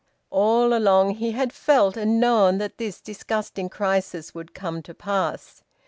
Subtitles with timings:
[0.31, 5.61] All along he had felt and known that this disgusting crisis would come to pass.